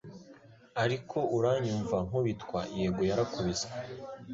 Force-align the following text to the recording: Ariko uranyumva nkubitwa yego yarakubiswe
Ariko 0.83 1.17
uranyumva 1.37 1.97
nkubitwa 2.07 2.59
yego 2.77 3.01
yarakubiswe 3.09 3.71